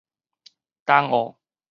[0.87, 1.37] 東澳